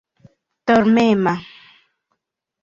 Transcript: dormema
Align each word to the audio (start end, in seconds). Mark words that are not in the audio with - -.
dormema 0.65 1.35